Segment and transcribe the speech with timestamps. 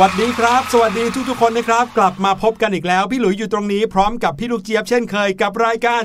[0.00, 6.02] วัสดีครับ สวัสดีทุกๆคนนะครับ กลับมาพบกันอีกแล้ว พี่หลุยอยู่ตรงนี้พร้อมกับพี่ลูกเจี๊ยบเช่นเคยกับรายการ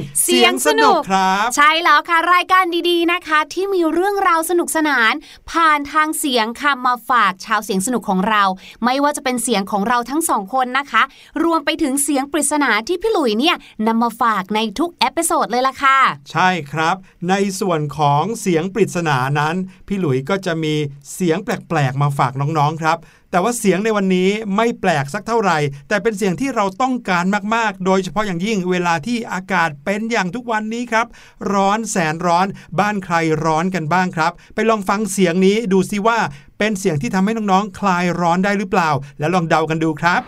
[1.09, 5.13] ครับ ใช่แล้วค่ะรายการดีๆนะคะ ที่มีเรื่องราวสนุกสนาน
[5.51, 8.43] ผ่านทางเสียงค่ะมาฝากชาวเสียงสนุกของเรา
[8.85, 11.03] ไม่ว่าจะเป็นเสียงของเราทั้งสองคนนะคะ
[11.43, 13.55] รวมไปถึงเสียงปริศนาที่พี่หลุยเนี่ย
[13.87, 15.99] นำมาฝากในทุก episode เลยล่ะค่ะ
[16.31, 16.95] ใช่ครับ
[17.29, 19.55] ในส่วนของเสียงปริศนานั้น
[19.87, 20.75] พี่หลุยก็จะมี
[21.13, 22.99] เสียงแปลกๆมาฝากน้องๆครับ
[23.31, 31.07] แต่ว่าเสียงในวันนี้ไม่แปลกสักเท่าไหร่ แต่เป็นเสียงที่เราต้องการมากๆ โดยเฉพาะอย่างยิ่งเวลาที่อากาศเป็นอย่างทุกวันนี้ครับ
[31.53, 32.47] ร้อนแสนร้อน
[32.79, 33.15] บ้านใคร
[33.45, 36.19] ร้อนกันบ้างครับ ไปลองฟังเสียงนี้ดูซิว่า
[36.57, 38.89] เป็นเสียงที่ทำให้น้องๆ คลายร้อนได้หรือเปล่า
[39.19, 40.23] แล้วลองเดากันดูครับ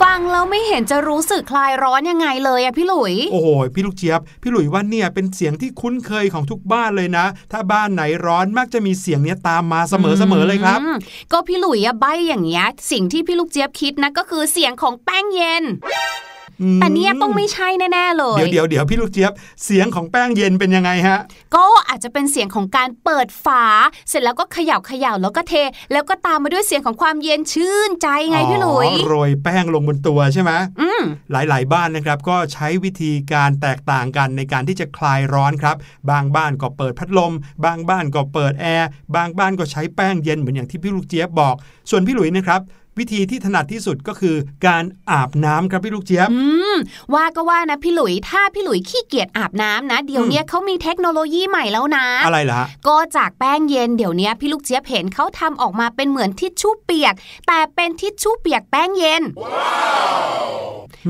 [0.00, 9.94] ฟัง แล้วไม่เห็นจะรู้สึกคลายร้อนยังไงเลยอะพี่หลุย โอ้โหพี่ลูกเจี๊ยบ พี่หลุยว่าเนี่ยเป็นเสียงที่คุ้นเคยของทุกบ้านเลยนะ ถ้าบ้านไหนร้อนมักจะมีเสียงเนี้ยตามมาเส
[10.32, 10.96] มอๆเลยครับอืม
[11.32, 16.37] ก็พี่หลุยอะใบอย่างเงี้ยสิ่งที่พี่ลูกเจี๊ยบคิดนะก็คือเสียงของแป้งเย็นม
[16.80, 19.32] แต่เนี่ยต้องไม่ใช่แน่ๆเลย เดี๋ยวเดี๋ยวเดี๋ยวพี่ลูกเจี๊ยบ
[19.64, 21.18] เสียงของแป้งเย็นเป็นยังไงฮะ
[21.56, 23.64] ก็อาจจะเป็นเสียงของการเปิดฝา
[24.08, 25.54] เสร็จแล้วก็เขย่าเขย่าแล้วก็เท
[25.92, 30.50] แล้วก็ตามมาด้วยเสียงของความเย็นชื่นใจไงพี่หลุยอ๋อโรยแป้งลงบนตัวใช่ไหม
[30.80, 31.02] อืม
[31.32, 35.76] หลายๆ บ้านนะครับก็ใช้วิธีการแตกต่างกันในการที่จะคลายร้อนครับ
[36.10, 37.32] บางบ้านก็เปิดพัดลม
[37.64, 41.54] บางบ้านก็เปิดแอร์บางบ้านก็ใช้แป้งเย็นเหมือนอย่างที่พี่ลูกเจี๊ยบบอก
[41.90, 42.60] ส่วนพี่หลุยนะครับ
[42.98, 44.36] วิธีที่ถนัดที่สุดก็คือ
[44.66, 46.42] การอาบน้ำครับพี่ลูกเจี๊ยบอื
[46.74, 46.76] ม
[47.14, 57.14] ว่าก็ว่านะพี่หลุยถ้าพี่หลุยขี้เกียจอาบน้ำนะ เดี๋ยวเนี้ยเขามีเทคโนโลยีใหม่แล้วนะ อะไรล่ะฮะก็จากแป้งเย็นเดี๋ยวนี้พี่ลูกเจี๊ยบเห็นเขาทำออกมาเป็นเหมือนทิชชู่เปียก
[57.46, 59.22] แต่เป็นทิชชู่เปียกแป้งเย็น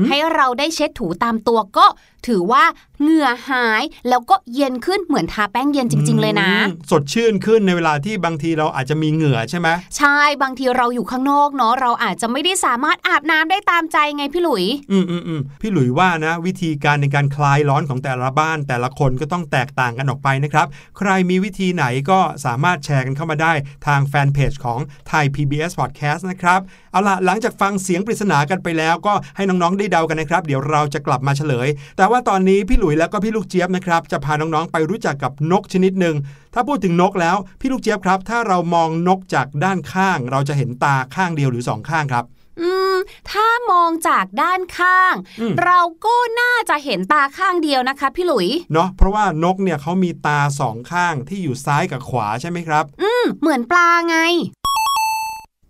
[0.07, 1.85] ให้เราได้เช็ดถูตามตัวก็
[2.27, 2.63] ถือว่า
[3.01, 9.67] เหงื่อหายแล้วก็เย็นขึ้นเหมือนทาแป้งเย็นจริง ๆ เลยนะอืมสดชื่นขึ้นในเวลาที่บางทีเราอาจจะมีเหงื่อใช่ไหม
[9.97, 20.67] ใช่บางทีเราอยู่ข้างนอกเนาะเราอาจจะไม่ได้สามารถอาบน้ำได้ตามใจไงพี่หลุย อืมอืมอืมพี่หลุยว่านะ วิธีการในการคลายร้อนของแต่ละบ้าน แต่ละคนก็ต้องแตกต่างกันออกไปนะครับ
[20.97, 23.53] ใครมีวิธีไหนก็สามารถแชร์กันเข้ามาได้
[23.87, 26.59] ทางแฟนเพจของไทย PBS Podcast นะครับ
[26.91, 31.67] เอาล่ะหลังจากฟังเสียงปริศนากันไปแล้ว ก็ให้น้องๆได้เดากันนะครับ เดี๋ยวเราจะกลับมาเฉลย
[31.97, 36.15] แต่ว่าตอนนี้พี่หลุยแล้วก็พี่ลูกเจี๊ยบนะครับจะพาน้องๆไปรู้จักกับนกชนิดหนึ่ง
[36.53, 42.25] ถ้าพูดถึงนกแล้วพี่ลูกเจี๊ยบครับ ถ้าเรามองนกจากด้านข้าง เราจะเห็นตาข้างเดียวหรือสองข้างครับ
[42.61, 42.97] อืม
[43.31, 54.17] ถ้ามองจากด้านข้างอืมเราก็น่าจะเห็นตาข้างเดียวนะคะ พี่หลุย เนาะเพราะว่านกเนี่ยเขามีตาสองข้างที่อยู่ซ้ายกับขวาใช่ไหมครับ อืมเหมือนปลาไง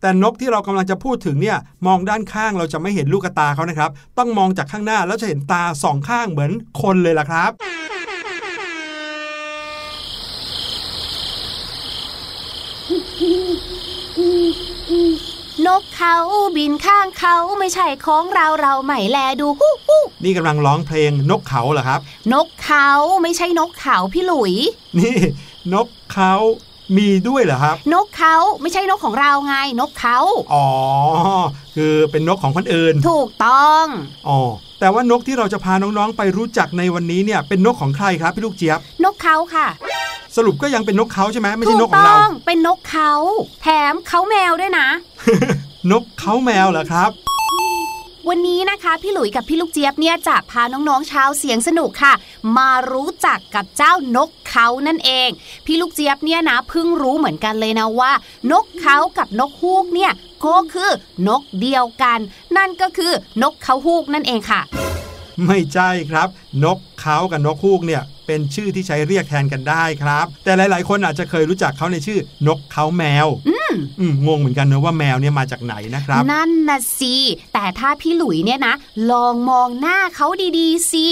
[0.01, 1.57] แต่นกที่เรากำลังจะพูดถึงเนี่ย
[1.87, 6.51] มองด้านข้างเราจะไม่เห็นลูกตาเขานะครับ ต้องมองจากข้างหน้าแล้วจะเห็นตาสองข้างเหมือน
[6.81, 7.51] คนเลยล่ะครับ
[15.67, 16.15] นกเขา
[16.57, 21.99] บินข้างเขาไม่ใช่ของเราเราไม่แลดูฮู้ฮู้นี่กำลังร้องเพลงนกเขาเหรอครับ
[22.33, 22.89] นกเขา
[23.21, 24.53] ไม่ใช่นกเขาพี่หลุย
[24.97, 25.15] นี่
[25.73, 26.33] นกเขา
[26.97, 30.17] มีด้วยเหรอครับ นกเขาไม่ใช่นกของเราไงนกเขา
[30.53, 30.67] อ๋อ
[31.75, 33.85] คือเป็นนกของคนอื่น ถูกต้อง
[34.27, 34.39] อ๋อ
[34.79, 39.67] แต่ว่านกที่เราจะพาน้องๆ ไปรู้จักในวันนี้เนี่ยเป็นนกของใครครับพี่ลูกเจี๊ยบ นกเขาค่ะ
[40.35, 43.11] สรุปก็ยังเป็นนกเขาใช่ไหมไม่ถูใช่นกกของต้เราองเป็นนกเขา
[43.61, 44.87] แถมเขาแมวด้วยนะ
[45.91, 47.09] นกเขาแมวเหรอครับ
[48.29, 52.13] วันนี้นะคะพี่หลุยกับพี่ลูกเจี๊ยบเนี่ยจะพาน้องๆชาวเสียงสนุกค่ะ
[52.57, 55.29] มารู้จักกับเจ้านกเขานั่นเอง
[55.65, 58.11] พี่ลูกเจี๊ยบเนี่ยนะเพิ่งรู้เหมือนกันเลยนะว่า
[58.51, 60.11] นกเขากับนกฮูกเนี่ย
[60.45, 60.89] ก็คือ
[61.27, 62.19] นกเดียวกัน
[62.57, 64.61] นั่นก็คือนกเขาฮูกนั่นเองค่ะ
[65.47, 66.27] ไม่ใช่ครับ
[66.63, 77.15] นกเขากับนกฮูกเนี่ยเป็นชื่อที่ใช้เรียกแทนกันได้ครับ แต่หลาย ๆ คนอาจจะเคยรู้จักเขาในชื่อ นกเขาแมว อืมงงเหมือนกันเนอะว่าแมวเนี่ยมาจากไหนนะครับ นั่นนะสิ
[77.53, 78.73] แต่ถ้าพี่หลุยเนี่ยนะ
[79.11, 80.27] ลองมองหน้าเขา
[80.59, 81.05] ดีๆสิ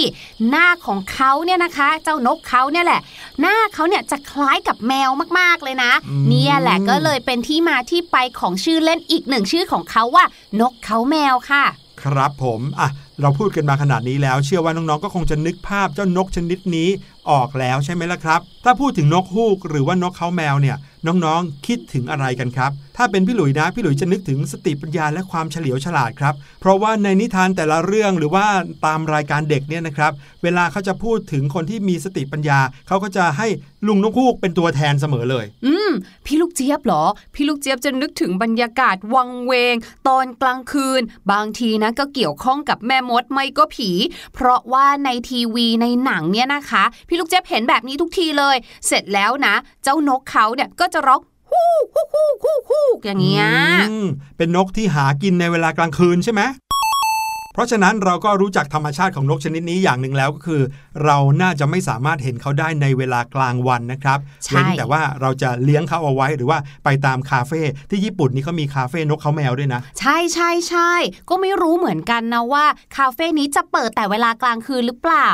[0.49, 3.01] หน้าของเขาเนี่ยนะคะ เจ้านกเขาเนี่ยแหละ
[3.41, 10.25] หน้าเขาเนี่ยจะคล้ายกับแมวมากๆเลยนะอืมเนี่ยแหละก็เลยเป็นที่มาที่ไปของชื่อเล่นอีกหนึ่งชื่อของเขาว่า
[10.61, 11.65] นกเขาแมวค่ะ
[12.03, 12.89] ครับผมอะ
[13.21, 16.89] เราพูดกันมาขนาดนี้แล้ว เชื่อว่าน้องๆก็คงจะนึกภาพเจ้านกชนิดนี้
[17.31, 28.45] ออกแล้วใช่ไหมล่ะครับ ถ้าพูดถึงนกฮูกหรือว่านกเขาแมวเนี่ยน้องๆ คิดถึงอะไรกันครับ ถ้าเป็นพี่หลุยนะพี่หลุยจะนึกถึงสติปัญญาและความเฉลียวฉลาดครับ เพราะว่าในนิทานแต่ละเรื่องหรือว่า
[28.85, 30.11] ตามรายการเด็กเนี่ยนะครับ
[30.43, 33.47] เวลาเขาจะพูดถึงคนที่มีสติปัญญา เขาก็จะให้
[33.87, 35.91] ลุงนกฮูกเป็นตัวแทนเสมอเลย อืม
[36.25, 37.03] พี่ลูกเจี๊ยบเหรอ
[37.33, 39.75] พี่ลูกเจี๊ยบจะนึกถึงบรรยากาศวังเวง
[40.07, 43.89] ตอนกลางคืน บางทีนะก็เกี่ยวข้องกับแม่มดไม่ก็ผี
[44.33, 48.55] เพราะว่าในทีวีในหนังเนี่ยนะคะ พี่ลูกเจ็บเห็นแบบนี้ทุกทีเลย
[48.87, 53.45] เสร็จแล้วนะ เจ้านกเขาเนี่ยก็จะร้องฮู้ฮู้ฮู้ฮู้ฮู้อย่างเงี้ย
[54.37, 56.41] เป็นนกที่หากินในเวลากลางคืนใช่ไหม
[57.57, 60.61] เพราะฉะนั้นเราก็รู้จักธรรมชาติของนกชนิดนี้อย่างหนึ่งแล้วก็คือ
[61.05, 70.91] เราน่าจะไม่สามารถเห็นเขาได้ในเวลากลางวันนะครับใช่เว้นแต่ว่าเราจะเลี้ยงเขาเอาไว้หรือว่าไปตามคาเฟ่ที่ญี่ปุ่นนี่เขามีคาเฟ่นกเขาแมวด้วยนะ ใช่ใช่ใช่
[71.29, 72.65] ก็ไม่รู้เหมือนกันนะว่า
[72.97, 75.29] คาเฟ่นี้จะเปิดแต่เวลากลางคืนหรือเปล่า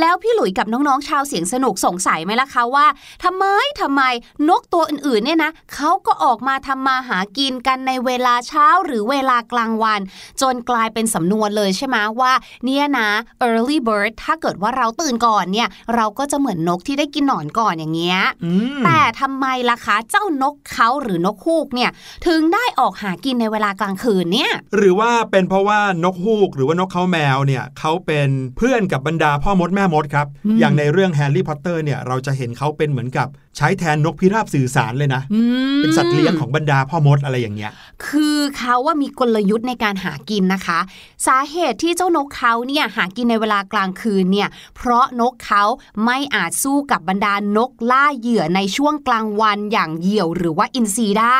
[0.00, 2.86] แล้วพี่หลุยกับน้องๆชาวเสียงสนุกสงสัยไหมล่ะคะว่า
[3.24, 3.44] ทำไม
[3.80, 4.02] ทำไม
[4.48, 10.00] นกตัวอื่นๆเนี่ยนะเขาก็ออกมาทำมาหากินกันในเวลาเช้าหรือเวลากลางวัน
[10.42, 12.32] จนกลายเป็นสำนวนเลยใช่ไหมว่า
[12.64, 13.08] เนี่ยนะ
[13.48, 21.90] early bird ถ้าเกิดว่าเราตื่นก่อนเนี่ย เราก็จะเหมือนนกที่ได้กินหนอนก่อนอย่างเงี้ยอืมแต่ทำไมล่ะคะ เจ้านกเขาหรือนกฮูกเนี่ย
[22.26, 35.40] ถึงได้ออกหากินในเวลากลางคืนเนี่ย หรือว่าเป็นเพราะว่านกฮูกหรือว่านกเค้าแมวเนี่ยเขาเป็นเพื่อนกับบรรดาพ่อมดแม่มดครับอืมอย่างในเรื่องแฮร์รี่พอตเตอร์เนี่ยเราจะเห็นเขาเป็นเหมือนกับ ใช้แทนนกพิราบสื่อสารเลยนะอื
[35.76, 37.72] มเป็นสัตว์เลี้ยงของบรรดาพ่อมดอะไรอย่างเงี้ย
[38.06, 40.78] คือเขาว่ามีกลยุทธ์ในการหากินนะคะ
[41.26, 45.62] สาเหตุที่เจ้านกเค้าเนี่ยหากินในเวลากลางคืนเนี่ย เพราะนกเค้า
[46.04, 51.38] ไม่อาจสู้กับบรรดานกล่าเหยื่อในช่วงกลางวันอย่างเหยี่ยวหรือว่าอินทรีได้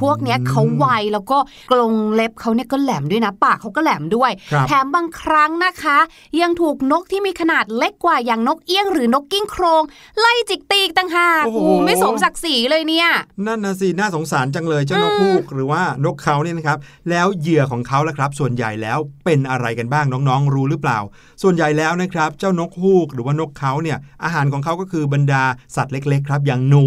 [0.00, 1.38] พวกเนี้ยเขาไวแล้วก็
[1.72, 5.98] กรงเล็บเขาเนี่ยก็แหลมด้วยนะปากเขาก็แหลมด้วยครับแถมบางครั้งนะคะ
[6.40, 9.82] ยังถูกนกที่มีขนาดเล็กกว่าอย่างนกเอี้ยงหรือนกกิ้งโครง
[10.18, 13.08] ไล่จิกตีกต่างหากโอ้โหโอ้ไม่สมศักดิ์ศรีเลยเนี่ย
[13.46, 16.78] นั่นนะสิน่าสงสารจังเลยเจ้านกฮูกหรือว่านกเขาเนี่ยนะครับ
[17.10, 20.98] แล้วเหยื่อของเขาล่ะครับ ส่วนใหญ่แล้วเป็นอะไรกันบ้างน้องๆ รู้หรือเปล่า
[21.42, 25.42] ส่วนใหญ่แล้วนะครับ เจ้านกฮูกหรือว่านกเขาเนี่ยอาหารของเขาก็คือบรรดา
[25.76, 26.84] สัตว์เล็ก ๆ ครับ อย่างหนู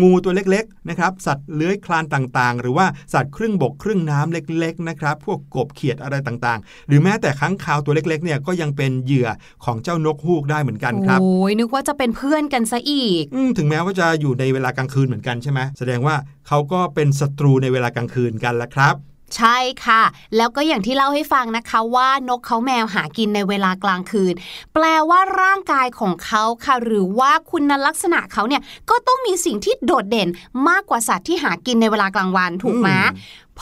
[0.00, 9.28] งูตัวเล็กๆนะครับสัตว์เลื้อยคลานต่างๆ หรือว่าสัตว์ครึ่งบกครึ่งน้ำเล็กๆนะครับพวกกบเขียดอะไรต่างๆ หรือแม้แต่ค้างคาวตัวเล็กๆเนี่ยก็ยังเป็นเหยื่อ
[9.64, 16.16] ของเจ้านกฮูกได้เหมือนกันครับโอ้ยนึกว่าจะเป็นเพื่อนกันซะอีกอืมถึงแม้ว่าจะอยู่ในเวลากลางคืนเหมือนกันใช่ไหมแสดงว่า
[16.48, 18.96] เขาก็เป็นศัตรูในเวลากลางคืนกันละครับ
[19.36, 20.02] ใช่ค่ะ
[20.36, 24.34] แล้วก็อย่างที่เล่าให้ฟังนะคะว่านกเขาแมวหากินในเวลากลางคืน
[24.74, 30.28] แปลว่าร่างกายของเขาค่ะ หรือว่าคุณลักษณะเขาเนี่ยก็ต้องมีสิ่งที่โดดเด่น
[30.68, 32.90] มากกว่าสัตว์ที่หากินในเวลากลางวันถูกไหม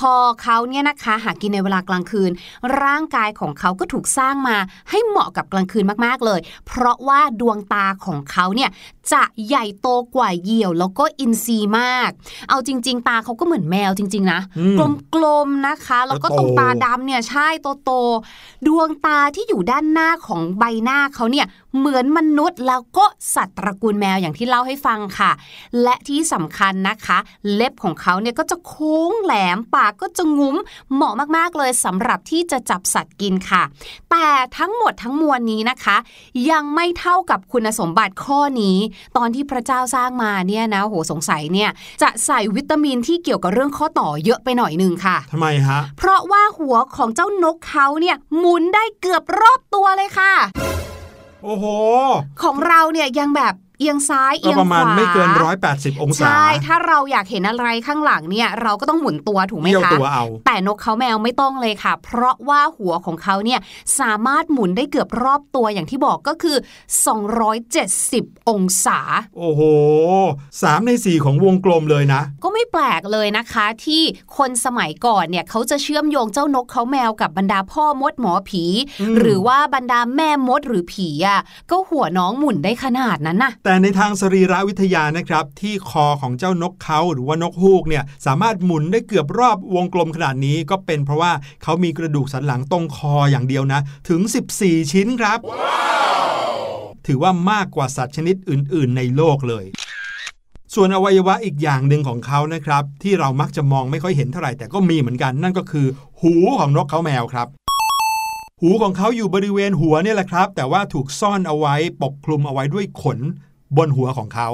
[0.00, 2.30] พอเขาเนี่ยนะคะหากินในเวลากลางคืน
[2.82, 4.56] ร่างกายของเขาก็ถูกสร้างมา
[4.90, 8.70] ให้เหมาะกับกลางคืนมากๆเลย เพราะว่าดวงตาของเขาเนี่ย
[9.12, 12.10] จะใหญ่โตกว่าเหยี่ยว แล้วก็อินทรีมาก
[12.48, 14.76] เอาจริง ๆ ตาเขาก็เหมือนแมวจริง ๆ นะอืม
[15.14, 17.46] กลมๆนะคะ แล้วก็โตๆตรงตาดำเนี่ยใช่
[17.84, 21.46] โตๆดวงตาที่อยู่ด้านหน้าของใบหน้าเขาเนี่ย
[21.78, 25.30] เหมือนมนุษย์แล้วก็สัตว์ตระกูลแมวอย่างที่เล่าให้ฟังค่ะ
[25.82, 27.18] และที่สำคัญนะคะ
[27.52, 30.56] เล็บของเขาเนี่ยก็จะโค้งแหลมปากก็จะงุ้ม
[30.94, 33.62] เหมาะมากๆเลยสำหรับที่จะจับสัตว์กินค่ะ
[34.10, 35.96] แต่ทั้งหมดทั้งมวลนี้นะคะ
[36.50, 38.78] ยังไม่เท่ากับคุณสมบัติข้อนี้
[39.16, 41.70] ตอนที่พระเจ้าสร้างมาเนี่ยนะโหสงสัยเนี่ย
[42.02, 50.34] จะใส่วิตามินที่เกี่ยวกับเรื่องข้อต่อเยอะไปหน่อยหนึงค่ะทำไมฮะ เพราะว่าหัวของเจ้านกเขาเนี่ยหมุนได้เกือบรอบตัวเลยค่ะ
[51.42, 51.64] โอ้โห
[52.42, 55.28] ของเราเนี่ยยังแบบ เอียงซ้ายเอีก็ยงประมาณขวาไม่เกิน
[55.66, 63.60] 180 องศา ใช่ ถ้าเราอยากเห็นอะไรข้างหลังเนี่ย เราก็ต้องหมุนตัวถูกไหมเที่ยวคะตัวเอาแต่นกเขาแมวไม่ต้องเลยค่ะ เพราะว่าหัวของเขาเนี่ย
[64.00, 66.56] สามารถหมุนได้เกือบรอบตัวอย่างที่บอกก็คือ
[67.52, 68.98] 270 องศา
[69.36, 69.60] โอ้โห
[70.62, 74.02] สามในสี่ของวงกลมเลยนะ ก็ไม่แปลกเลยนะคะ ที่
[74.36, 78.64] คนสมัยก่อนเนี่ยเขาจะเชื่อมโยงเจ้านกเขาแมวกับบรรดาพ่อมดหมอผี
[79.00, 94.20] อืมหรือว่าบรรดาแม่มดหรือผีอะก็หัวน้องหมุนได้ขนาดนั้นน่ะแต่ในทางสรีรวิทยานะครับ ที่คอของเจ้านกเขาหรือว่านกฮูกเนี่ยสามารถหมุนได้เกือบรอบวงกลมขนาดนี้ก็เป็นเพราะว่าเขามีกระดูกสันหลังตรงคออย่างเดียวนะ ถึง
[94.56, 95.38] 14 ชิ้นครับ
[97.06, 99.64] ถือว่ามากกว่าสัตว์ชนิดอื่น ๆ ในโลกเลย
[100.74, 105.86] ส่วนอวัยวะอีกอย่างหนึ่งของเขานะครับ ที่เรามักจะมองไม่ค่อยเห็นเท่าไหร่แต่ก็มีเหมือนกัน นั่นก็คือ
[106.20, 107.48] หูของนกเขาแมวครับ
[108.60, 113.20] หูของเขาอยู่บริเวณหัวเนี่ยแหละครับ แต่ว่าถูกซ่อนเอาไว้ปกคลุมเอาไว้ด้วยขน
[113.76, 114.48] บนหัวของเขา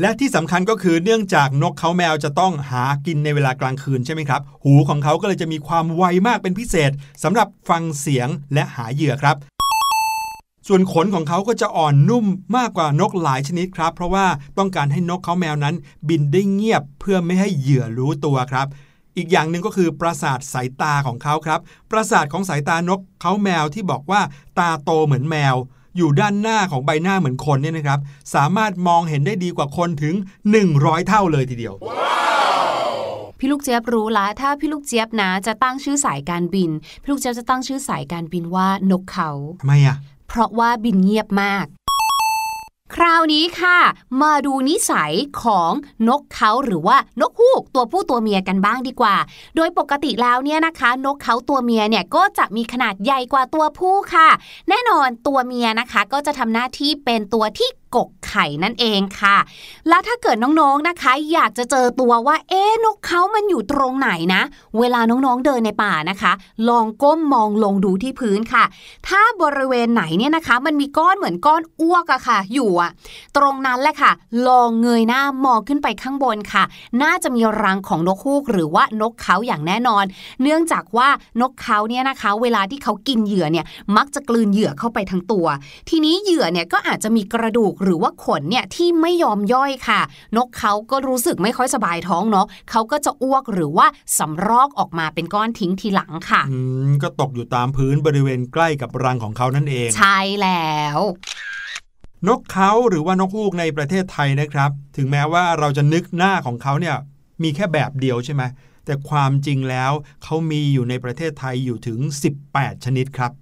[0.00, 6.90] และที่สำคัญก็คือเนื่องจากนกเขาแมวจะต้องหากินในเวลากลางคืนใช่ไหมครับ หูของเขาก็เลยจะมีความไวมากเป็นพิเศษ
[7.22, 9.36] สำหรับฟังเสียงและหาเหยื่อครับ
[10.68, 14.26] ส่วนขนของเขาก็จะอ่อนนุ่มมากกว่านกหลายชนิดครับ เพราะว่า
[14.58, 15.74] ต้องการให้นกเขาแมวนั้น
[16.08, 18.66] บินได้เงียบเพื่อไม่ให้เหยื่อรู้ตัวครับ
[19.16, 21.60] อีกอย่างหนึ่งก็คือประสาทสายตาของเขาครับ
[21.90, 24.20] ประสาทของสายตานกเขาแมวที่บอกว่า
[24.58, 25.56] ตาโตเหมือนแมว
[25.96, 27.98] อยู่ด้านหน้าของใบหน้าเหมือนคนเนี่ยนะครับ
[28.34, 30.14] สามารถมองเห็นได้ดีกว่าคนถึง
[30.60, 31.74] 100 เท่าเลยทีเดียว
[33.38, 36.70] พี่ลูกเจี๊ยบรู้ละถ้าพี่ลูกเจี๊ยบนะจะตั้งชื่อสายการบิน
[37.02, 39.96] พี่ลูกเจี๊ยบจะตั้งชื่อสายการบินว่านกเขาทำไมอะ
[40.28, 41.66] เพราะว่าบินเงียบมาก
[42.98, 43.78] คราวนี้ค่ะ
[44.22, 45.72] มาดูนิสัยของ
[46.08, 49.16] นกเขาหรือว่านกฮูกตัวผู้ตัวเมียกันบ้างดีกว่า
[49.56, 54.28] โดยปกติแล้วเนี่ยนะคะ นกเขาตัวเมียเนี่ยก็จะมีขนาดใหญ่กว่าตัวผู้ค่ะ
[54.68, 59.36] แน่นอนตัวเมียนะคะก็จะทำหน้าที่เป็นตัวที่ กกไข่นั่นเองค่ะ
[59.88, 64.42] แล้วถ้าเกิดน้องๆนะคะ อยากจะเจอตัวว่า เอ๊ะนกเขามันอยู่ตรงไหนนะ
[64.78, 66.32] เวลาน้องๆเดินในป่านะคะ
[66.68, 68.64] ลองก้มมองลงดูที่พื้นค่ะ
[69.08, 72.90] ถ้าบริเวณไหนเนี่ยนะคะ มันมีก้อนเหมือนก้อนอ้วกอะค่ะ อยู่อะ
[73.36, 74.12] ตรงนั้นแหละค่ะ
[74.46, 76.64] ลองเงยหน้ามองขึ้นไปข้างบนค่ะ
[77.02, 80.04] น่าจะมีรังของนกฮูกหรือว่านกเขาอย่างแน่นอน
[80.42, 81.08] เนื่องจากว่า
[81.40, 85.46] นกเขาเนี่ยนะคะ เวลาที่เขากินเหยื่อเนี่ยมักจะกลืนเหยื่อเข้าไปทั้งตัว
[85.88, 90.00] ทีนี้เหยื่อเนี่ยก็อาจจะมีกระดูกหรือว่าขนเนี่ยที่ไม่ยอมย่อยค่ะ
[90.36, 93.86] นกเขาก็รู้สึกไม่ค่อยสบายท้องเนาะเขาก็จะอ้วกหรือว่า
[94.18, 100.98] สำรอกออกมาเป็นก้อนทิ้งทีหลังค่ะอืมก็ตกอยู่ตามพื้นบริเวณใกล้กับรังของเขานั่นเอง ใช่แล้ว
[102.28, 106.96] นกเขาหรือว่านกฮูกในประเทศไทยนะครับ ถึงแม้ว่าเราจะนึกหน้าของเขาเนี่ย
[107.42, 108.42] มีแค่แบบเดียวใช่ไหม
[108.84, 109.92] แต่ความจริงแล้ว
[110.24, 111.98] เขามีอยู่ในประเทศไทยอยู่ถึง
[112.42, 113.32] 18 ชนิดครับ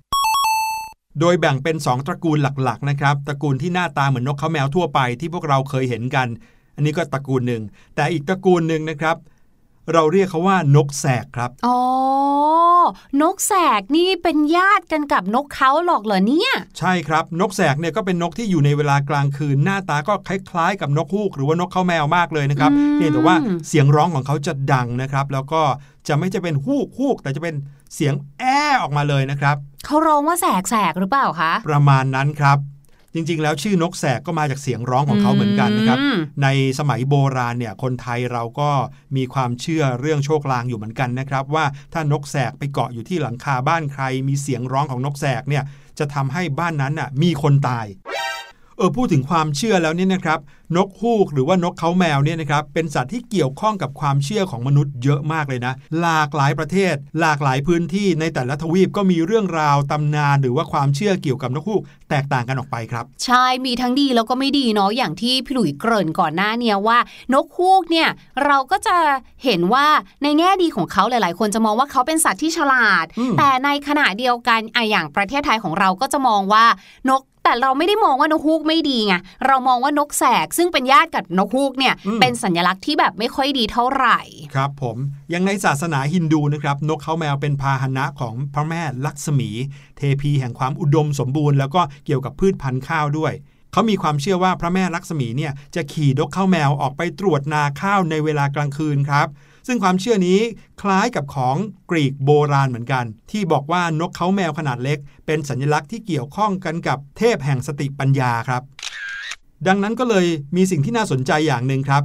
[1.20, 6.28] โดยแบ่งเป็น 2 ตระกูลหลักๆนะครับตระกูลที่หน้าตาเหมือนนกเขาแมวทั่วไปที่พวกเราเคยเห็นกัน
[6.76, 7.62] อันนี้ก็ตระกูลหนึ่ง
[7.94, 9.16] แต่อีกตระกูลหนึ่งนะครับ
[9.92, 11.78] เราเรียกเขาว่านกแสกครับ อ๋อ
[13.22, 23.36] นกแสกนี่เป็นญาติกันกับนกเขาหรอกเหรอเนี่ย ใช่ครับ นกแสกเนี่ยก็เป็นนกที่อยู่ในเวลากลางคืน หน้าตาก็คล้ายๆ กับนกฮูก หรือว่านกเขาแมวมากเลยนะครับอืมเพียงแต่ว่า
[23.68, 25.62] เสียงร้องของเขาจะดังนะครับ แล้วก็
[26.08, 27.54] จะไม่จะเป็นฮูกฮูกแต่จะเป็น
[27.94, 29.56] เสียงแอ้ออกมาเลยนะครับ
[29.86, 32.58] เขาร้องว่าแสกแสกหรือเปล่าคะ ประมาณนั้นครับ
[33.14, 38.70] จริงๆ แล้วชื่อนกแสกก็มาจากเสียงร้องของเขาเหมือนกันนะครับอืมในสมัยโบราณเนี่ยคนไทยเราก็
[39.16, 45.64] มีความเชื่อเรื่องโชคลางอยู่เหมือนกันนะครับ ว่าถ้านกแสกไปเกาะอยู่ที่หลังคาบ้านใคร มีเสียงร้องของนกแสกเนี่ย
[45.98, 47.86] จะทำให้บ้านนั้นน่ะมีคนตาย
[48.76, 50.40] เออพูดถึงความเชื่อแล้วเนี่ยนะครับ
[50.76, 66.98] นกฮูกหรือว่านกเขาแมวเนี่ยนะครับเป็นสัตว์ที่เกี่ยวข้องกับความเชื่อของมนุษย์เยอะมากเลยนะ หลากหลายประเทศ หลากหลายพื้นที่ในแต่ละทวีปก็มีเรื่องราวตำนานหรือว่าความเชื่อเกี่ยวกับนกฮูกแตกต่างกันออกไปครับ ใช่มีทั้งดีแล้วก็ไม่ดีเนาะอย่างที่พี่หลุยเกริ่นก่อนหน้าเนี่ยว่า
[67.34, 68.08] นกฮูกเนี่ย
[68.44, 68.96] เราก็จะ
[69.44, 69.86] เห็นว่า
[70.22, 76.64] ในแง่ดีของเขาหลาย ๆ คนจะมองว่าเขาเป็นสัตว์ที่ฉลาดอืมแต่ในขณะเดียวกันไอะอย่างประเทศไทยของเราก็จะมองว่า
[77.10, 79.14] นก แต่เราไม่ได้มองว่านกฮูกไม่ดีไง
[79.46, 84.20] เรามองว่านกแสก ซึ่งเป็นญาติกับนกฮูกเนี่ยอืมเป็นสัญลักษณ์ที่แบบไม่ค่อยดีเท่าไหร่
[84.54, 84.96] ครับผม
[85.32, 89.50] ยังในศาสนาฮินดูนะครับนกเขาแมวเป็นพาหนะของพระแม่ลักษมี
[89.96, 93.32] เทพีแห่งความอุดมสมบูรณ์แล้วก็เกี่ยวกับพืชพันธุ์ข้าวด้วย
[93.72, 99.28] เขามีความเชื่อว่าพระแม่ลักษมีเนี่ยจะขี่นกเข้าแมวออกไปตรวจนาข้าวในเวลากลางคืนครับ
[99.66, 100.40] ซึ่งความเชื่อนี้
[100.82, 101.56] คล้ายกับของ
[101.90, 108.62] กรีกโบราณเหมือนกัน ที่บอกว่านกเขาแมวขนาดเล็ก เป็นสัญลักษณ์ที่เกี่ยวข้องกันกับเทพแห่งสติปัญญาครับ
[109.66, 112.02] ดังนั้นก็เลยมีสิ่งที่น่าสนใจอย่างหนึ่งครับ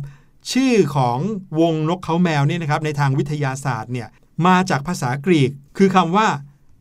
[0.52, 1.18] ชื่อของ
[1.60, 4.08] วงนกเขาแมวเนี่ยนะครับในทางวิทยาศาสตร์เนี่ย
[4.48, 6.28] มาจากภาษากรีก คือคำว่า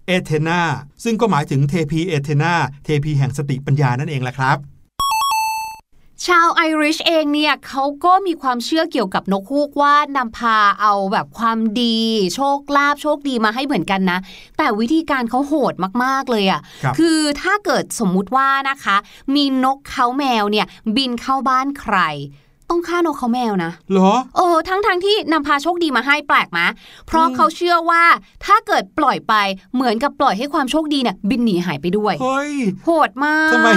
[0.06, 0.60] เอเธนา
[1.04, 4.58] ซึ่งก็หมายถึงเทพีเอเธนาเทพีแห่งสติปัญญานั่นเองแหละครับ
[6.24, 12.00] ชาวไอริชเองเนี่ยเขาก็มีความเชื่อเกี่ยวกับนกฮูกว่านำพาเอาแบบความดี
[12.35, 14.18] โชคลาภโชคดีมาให้เหมือนกันนะ
[14.59, 15.74] แต่วิธีการเขาโหด
[16.05, 18.96] มากๆเลยอะ่ะครับคือถ้าเกิดสมมุติว่านะคะ
[19.35, 21.96] มีนกเขาแมวเนี่ยบินเข้าบ้านใคร
[22.70, 26.61] ต้องฆ่านกเขาแมวนะเหรอเออทั้งทงๆที่นำพาโชคดีมาให้แปลกไหม
[27.07, 28.02] เพราะอืมเขาเชื่อว่า
[28.44, 29.35] ถ้าเกิดปล่อยไป
[29.74, 32.52] เหมือนกับปล่อยให้ความโชคดีเนี่ยบินหนีหายไปด้วยเฮ้ย
[32.85, 33.68] โหดมากทำไม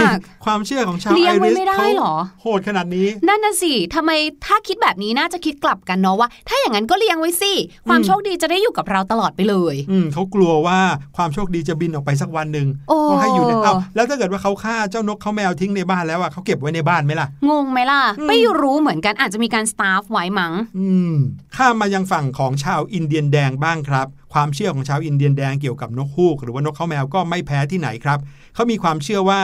[0.46, 4.12] ความเชื่อของชาวเลี้ไอยงไว้ริสไม่ได้เขาเหรอ โหดขนาดนี้ นั่นน่ะสิทำไม
[4.46, 7.54] ถ้าคิดแบบนี้น่าจะคิดกลับกันเนาะว่า ถ้าอย่างนั้นก็เลี้ยงไว้สิ
[7.88, 10.80] ความอืมโชคดีจะได้อยู่กับเราตลอดไปเลยอืมเขากลัวว่า
[11.18, 21.14] ความโชคดีจะบินออกไปสักวันหนึ่งโอ้ก็ให้อยู่ในเอาแล้วถ้าเกิดว่าเขาฆ่าเจ้านกเขาแมวทิ้งในบ้านแล้วอะเขาเก็บไว้ในบ้านไหมล่ะงงไหมล่ะอืมไม่รู้เหมือนกันอาจจะมีการสตัฟฟ์ไว้มั้งอืม
[21.56, 28.20] ข้ามมายังฝั่งของชาวอินเดียนแดงบ้างครับ ความเชื่อของชาวอินเดียนแดงเกี่ยวกับนกฮูก หรือว่านกเค้าแมวก็ไม่แพ้ที่ไหนครับ
[28.54, 29.42] เขามีความเชื่อว่า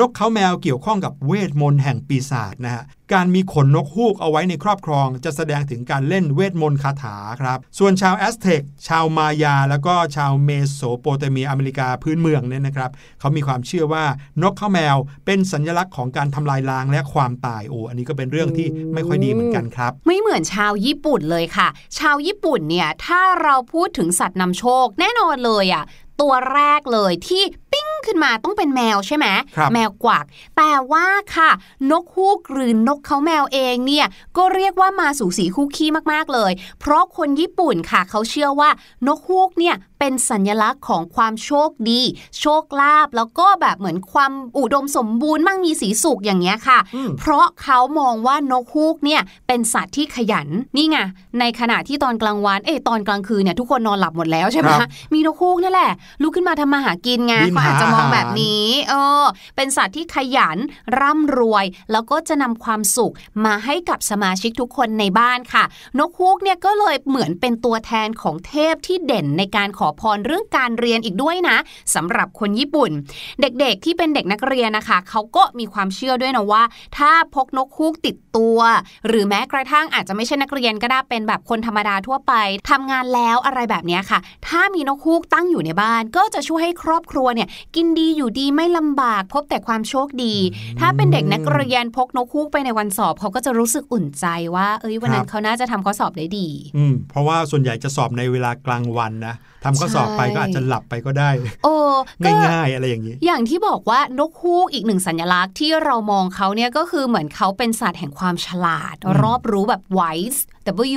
[0.00, 14.04] นกเค้าแมวเกี่ยวข้องกับเวทมนต์แห่งปีศาจนะฮะ การมีขนนกฮูกเอาไว้ในครอบครอง จะแสดงถึงการเล่นเวทมนต์คาถาครับ ส่วนชาวแอสเท็กชาวมายา แล้วก็ชาวเมโสโปเตเมียอเมริกาพื้นเมืองเนี่ยนะครับ เขามีความเชื่อว่า
[14.42, 25.84] นกเขาแมวเป็นสัญลักษณ์ของการทำลายล้างและความตายโอ้อันนี้ก็เป็นเรื่องที่ไม่ค่อยดีเหมือนกันครับ ไม่เหมือนชาวญี่ปุ่นเลยค่ะ ชาวญี่ปุ่นเนี่ยถ้าเราพูดถึงสัตว์นำโชคแน่นอนเลยอะ่ะ
[26.20, 27.42] ตัวแรกเลยที่
[27.76, 29.26] ปิ้งขึ้นมาต้องเป็นแมวใช่ไหม
[29.72, 30.24] แมวกวัก
[30.56, 31.50] แต่ว่าค่ะ
[31.90, 38.70] นกฮูกหรือนกเขาแมวเองเนี่ยก็เรียกว่ามาสูสีคู่ขี้มากๆเลย เพราะคนญี่ปุ่นค่ะเขาเชื่อว่า
[39.06, 42.00] นกฮูกเนี่ยเป็นสัญลักษณ์ของความโชคดี
[42.40, 46.78] โชคลาภแล้วก็แบบเหมือนความอุดมสมบูรณ์มั่งมีสีสุขอย่างเงี้ยค่ะ
[47.18, 50.96] เพราะเขามองว่านกฮูกเนี่ยเป็นสัตว์ที่ขยันนี่ไง
[51.38, 54.70] ในขณะที่ตอนกลางวันเอ้ตอนกลางคืนเนี่ยทุกคนนอนหลับหมดแล้วใช่ไหม
[55.14, 55.90] มีนกฮูกนี่แหละ
[56.22, 59.24] ลุกขึ้นมาทำมาหากินไงเขาอาจจะมองแบบนี้ เออ
[59.56, 60.58] เป็นสัตว์ที่ขยัน
[61.00, 65.64] ร่ำรวย แล้วก็จะนำความสุขมาให้กับสมาชิกทุกคนในบ้านค่ะ
[65.98, 71.56] นกฮูกเนี่ยก็เลยเหมือนเป็นตัวแทนของเทพที่เด่นในการขอพรเรื่องการเรียนอีกด้วยนะ
[71.94, 72.90] สำหรับคนญี่ปุ่น
[73.40, 76.62] เด็กๆที่เป็นเด็กนักเรียนนะคะเขาก็มีความเชื่อด้วยนะว่า
[76.98, 78.58] ถ้าพกนกฮูกติดตัว
[79.06, 82.32] หรือแม้กระทั่งอาจจะไม่ใช่นักเรียนก็ได้เป็นแบบคนธรรมดาทั่วไป
[82.70, 90.34] ทำงานแล้วอะไรแบบนี้ค่ะ ถ้ามีนกฮูกตั้งอยู่ในบ้านก็จะช่วยให้ครอบครัวเนี่ยกินดีอยู่ดีไม่ลำบากพบแต่ความโชคดี
[90.80, 101.30] ถ้าเป็นเด็กนักเรียนพกนกฮูกไปในวันสอบเขาก็จะรู้สึกอุ่นใจว่า เอ้ยวันนั้นเขาน่าจะทำข้อสอบได้ดี อืมเพราะว่าส่วนใหญ่จะสอบในเวลากลางวันนะทำข้อสอบไปก็อาจจะหลับไปก็ได้
[101.64, 101.74] โอ้
[102.22, 110.40] ง่ายๆอะไรอย่างนี้ อย่างที่บอกว่านกฮูกอีกหนึ่งสัญลักษณ์ที่เรามองเขาเนี่ยก็คือเหมือนเขาเป็นสัตว์แห่งความฉลาด รอบรู้แบบ wise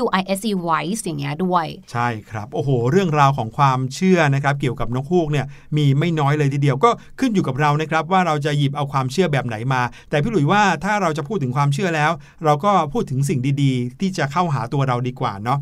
[0.01, 5.45] W I S E wise อย่างเงี้ยด้วย ใช่ครับ โอ้โห เรื่องราวของความเชื่อนะครับ เกี่ยวกับนกฮูกเนี่ย
[5.77, 12.11] มีไม่น้อยเลยทีเดียวก็ขึ้นอยู่กับเรานะครับ ว่าเราจะหยิบเอาความเชื่อแบบไหนมา แต่พี่หลุยว่าถ้าเราจะพูดถึงความเชื่อแล้ว
[12.45, 15.59] เราก็พูดถึงสิ่งดีๆ ที่จะเข้าหาตัวเราดีกว่าเนาะ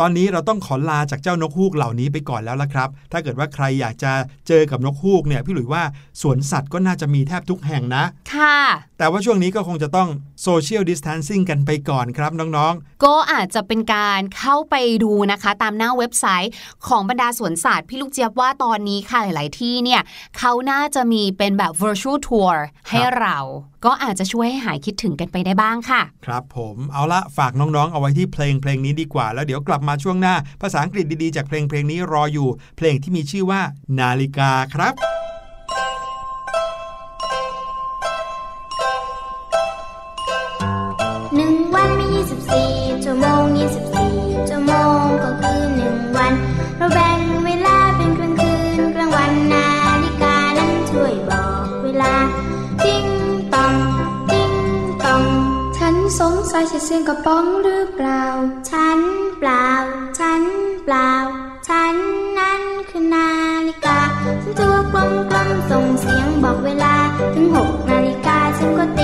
[0.00, 4.12] ตอนนี้เราต้องขอลาจากเจ้านกฮูกเหล่านี้ไปก่อนแล้วละครับ ถ้าเกิดว่าใครอยากจะ
[4.48, 5.82] เจอกับนกฮูกเนี่ยพี่หลุยว่า
[6.22, 8.04] สวนสัตว์ก็น่าจะมีแทบทุกแห่งนะ
[8.34, 8.58] ค่ะ
[8.98, 10.08] แต่ว่าช่วงนี้ก็คงจะต้อง
[10.42, 16.52] โซเชียลดิส a ทนซิ่งกันไปก่อนครับน้องๆ ก็อาจจะเป็นการเข้าไปดูนะคะ ตามหน้าเว็บไซต์
[16.88, 20.02] ของบรรดาสวนสัตว์พี่ลูกเจี๊ยบว่าตอนนี้ค่ะหลาย ๆ ที่เนี่ย
[20.38, 22.54] เขาน่าจะมีเป็นแบบ virtual tour
[22.88, 23.38] ให้เรา
[23.86, 33.60] ก็อาจจะช่วยให้หายคิดถึงกันไปได้บ้างค่ะ ครับผมเอาละฝากน้องๆ เอาไว้ที่เพลงเพลงนี้ดีกว่า แล้วเดี๋ยวกลับมาช่วงหน้า ภาษาอังกฤษดีๆ จากเพลงเพลงนี้รออยู่ เพลงที่มีชื่อว่า
[33.98, 35.23] นาฬิกาครับ
[56.54, 58.22] สงสัยใช่เสียงกระป๋องหรือเปล่า
[58.70, 59.00] ฉัน
[59.38, 59.68] เปล่า
[60.18, 60.42] ฉัน
[60.84, 61.12] เปล่า
[61.68, 61.94] ฉัน
[62.38, 63.30] นั้นคือนา
[63.68, 66.94] ฬิกา ฉันตัวกลมกลมส่งเสียงบอกเวลา
[67.34, 69.00] ถึงหกนาฬิกาฉันก็ต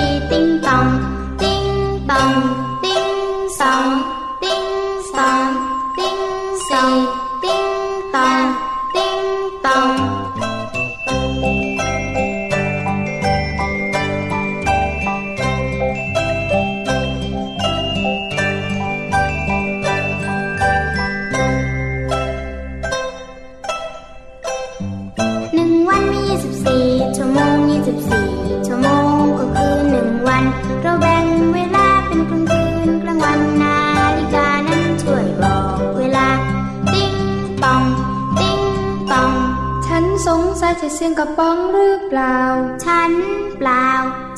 [42.21, 42.39] ล่า
[42.85, 43.11] ฉัน
[43.57, 43.87] เปล่า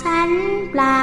[0.04, 0.30] ฉัน
[0.72, 0.98] เปล่า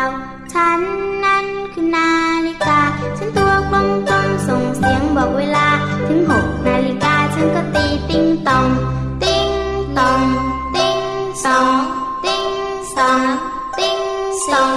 [0.52, 0.80] ฉัน
[1.24, 2.12] นั้นคือนา
[2.46, 2.80] ฬิกา
[3.18, 5.68] ฉันตัวกลมกลมส่งเสียงบอกเวลา
[6.06, 8.68] ถึงหกนาฬิกาฉันก็ตีติ้งตอง
[9.22, 9.48] ติ้ง
[9.98, 10.22] ตอง
[10.76, 10.98] ติ้ง
[11.44, 11.74] ตอง
[12.24, 12.46] ติ้ง
[12.96, 13.22] ตอง
[13.78, 14.00] ติ้ง
[14.48, 14.76] ตอง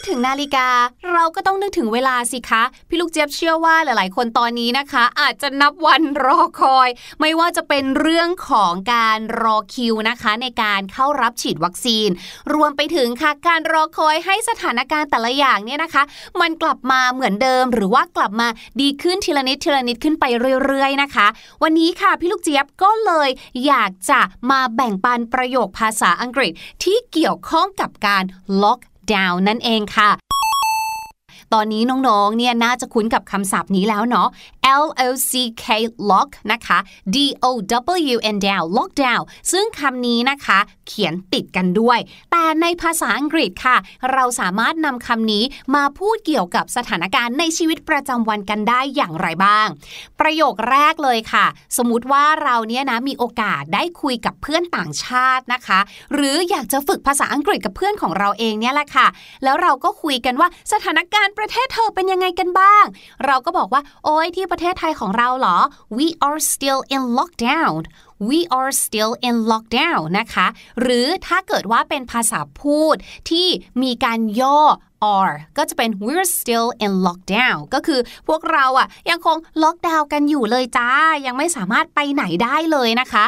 [0.00, 0.68] ดถึงนาฬิกา
[1.12, 6.88] เราก็ต้องนึกถึงเวลาสิคะ พี่ลูกเจี๊ยบเชื่อว่าหลาย ๆ คนตอนนี้นะคะ อาจจะนับวันรอคอย
[7.20, 12.08] ไม่ว่าจะเป็นเรื่องของการรอคิวนะคะ ในการเข้ารับฉีดวัคซีน
[12.54, 16.02] รวมไปถึงค่ะการรอคอยให้สถานการณ์แต่ละอย่างเนี่ยนะคะ
[16.40, 18.48] มันกลับมาเหมือนเดิม หรือว่ากลับมา
[18.80, 20.24] ดีขึ้นทีละนิดทีละนิดขึ้นไป
[20.64, 21.26] เรื่อย ๆ นะคะ
[21.62, 23.28] วันนี้ค่ะพี่ลูกเจี๊ยบก็เลย
[23.66, 26.52] อยากจะมาแบ่งปันประโยคภาษาอังกฤษ
[26.84, 28.24] ที่เกี่ยวข้องกับการ
[28.62, 28.80] ล็อก
[29.14, 30.10] down นั่นเองค่ะ
[31.54, 34.28] ตอนนี้น้องๆ เนี่ยน่าจะคุ้นกับคำศัพท์นี้แล้วเนาะ
[34.82, 35.32] L O C
[35.64, 35.66] K
[36.10, 36.78] lock นะคะ
[37.14, 37.46] D O
[38.14, 40.58] W N down lock down ซึ่งคำนี้นะคะ
[40.90, 41.98] เขียนติดกันด้วย
[42.32, 43.76] แต่ในภาษาอังกฤษค่ะ
[44.12, 49.68] เราสามารถนำคำนี้มาพูดเกี่ยวกับสถานการณ์ในชีวิตประจำวันกันได้อย่างไรบ้าง
[50.20, 55.80] ประโยคแรกเลยค่ะ สมมติว่าเราเนี่ยนะมีโอกาสได้คุยกับเพื่อนต่างชาตินะคะ
[56.14, 59.06] หรืออยากจะฝึกภาษาอังกฤษกับเพื่อนของเราเองเนี่ยแหละค่ะ
[59.44, 62.84] แล้วเราก็คุยกันว่าสถานการณ์ประเทศเธอเป็นยังไงกันบ้าง
[63.26, 65.56] เราก็บอกว่า โอ้ยที่ประเทศไทยของเราเหรอ
[65.96, 67.80] we are still in lockdown
[68.28, 70.46] we are still in lockdown นะคะ
[70.80, 72.96] หรือถ้าเกิดว่าเป็นภาษาพูด
[73.30, 73.48] ที่
[73.82, 74.60] มีการย่อ
[75.18, 80.90] are ก็จะเป็น we're still in lockdown ก็คือพวกเราอะยังคงล็อกดาวน์กันอยู่เลยจ้า
[81.26, 83.24] ยังไม่สามารถไปไหนได้เลยนะคะ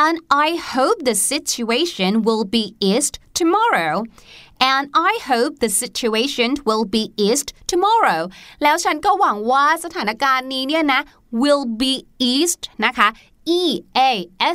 [0.00, 0.14] and
[0.46, 3.94] I hope the situation will be eased tomorrow
[4.72, 8.22] and I hope the situation will be eased tomorrow
[8.62, 11.00] แล้วฉันก็หวังว่าสถานการณ์นี้เนี่ยนะ
[11.42, 11.94] will be
[12.32, 13.08] eased นะคะ
[13.60, 13.62] E
[13.98, 14.00] A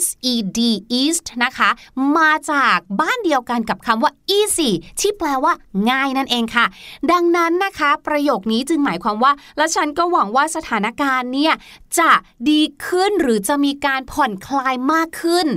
[0.03, 0.59] S E D
[0.99, 1.69] East นะคะ
[2.17, 5.53] มาจากบ้านเดียวกันกับคำว่า easy ที่แปลว่า
[5.89, 6.65] ง่ายนั่นเองค่ะ
[7.11, 11.53] ดังนั้นนะคะ ประโยคนี้จึงหมายความว่า และฉันก็หวังว่าสถานการณ์เนี่ย
[11.99, 12.11] จะ
[12.49, 15.47] ดีขึ้นหรือจะมีการผ่อนคลายมากขึ้น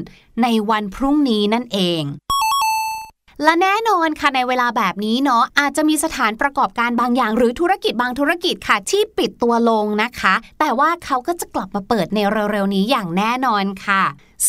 [0.43, 2.03] ในวันพรุ่งนี้นั่นเอง
[3.43, 14.03] และแน่นอนค่ะในเวลาแบบนี้เนาะอาจจะมีสถานประกอบการบางอย่าง หรือธุรกิจบางธุรกิจค่ะที่ปิดตัวลงนะคะ แต่ว่าเขาก็จะกลับมาเปิดในเร็วๆนี้อย่างแน่นอนค่ะ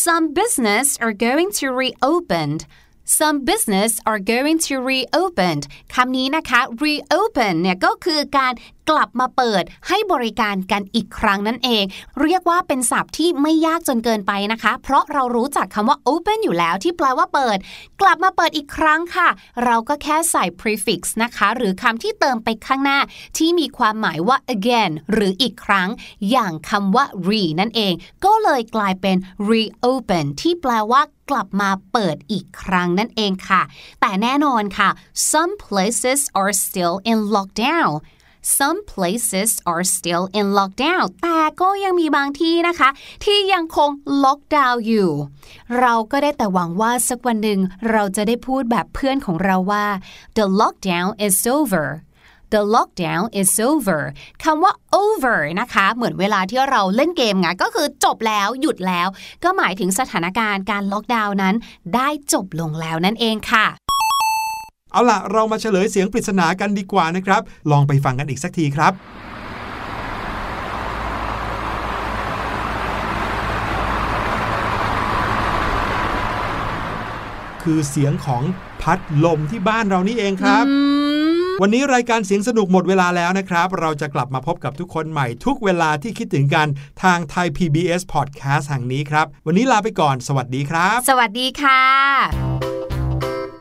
[0.04, 2.50] Some business are going to reopen
[3.18, 5.56] Some business are going to reopen
[5.94, 8.52] คำนี้นะคะ reopen เนี่ยก็คือการ
[8.90, 11.84] กลับมาเปิดให้บริการกันอีกครั้งนั่นเอง
[12.22, 17.58] เรียกว่าเป็นศัพท์ที่ไม่ยากจนเกินไปนะคะ เพราะเรารู้จักคำว่า open อยู่แล้วที่แปลว่าเปิด
[18.00, 19.28] กลับมาเปิดอีกครั้งค่ะ
[19.64, 22.98] เราก็แค่ใส่ prefix นะคะ หรือคำที่เติมไปข้างหน้า
[23.36, 25.88] ที่มีความหมายว่า again หรืออีกครั้ง
[26.30, 27.94] อย่างคำว่า re นั่นเอง
[28.24, 29.16] ก็เลยกลายเป็น
[29.50, 33.62] reopen ที่แปลว่ากลับมาเปิดอีกครั้งนั่นเองค่ะ
[34.00, 34.88] แต่แน่นอนค่ะ
[35.30, 37.92] some places are still in lockdown
[38.58, 42.88] some places are still in lockdown แต่ก็ยังมีบางที่นะคะ
[43.24, 43.90] ที่ยังคง
[44.24, 45.10] ล็อกดาวน์อยู่
[45.80, 49.86] เราก็ได้แต่หวังว่าสักวันหนึ่งเราจะได้พูดแบบเพื่อนของเราว่า
[50.36, 51.86] the lockdown is over
[52.54, 54.02] The lockdown is over
[54.44, 59.08] คำว่า over นะคะ เหมือนเวลาที่เราเล่นเกมไงก็คือจบแล้วหยุดแล้ว
[59.44, 61.54] ก็หมายถึงสถานการณ์การล็อกดาวน์นั้น
[61.94, 63.66] ได้จบลงแล้วนั่นเองค่ะ
[64.92, 68.92] เอาล่ะ เรามาเฉลยเสียงปริศนากันดีกว่านะครับ ลองไปฟังกันอีกสักทีครับ
[77.62, 78.42] คือเสียงของ
[78.82, 80.64] พัดลมที่บ้านเรานี่เองครับ
[81.62, 86.68] วันนี้รายการเสียงสนุกหมดเวลาแล้วนะครับ เราจะกลับมาพบกับทุกคนใหม่ทุกเวลาที่คิดถึงกัน
[87.02, 91.82] ทางไทย PBS Podcast แห่งนี้ครับ วันนี้ลาไปก่อน สวัสดีครับ สวัสดีค่ะ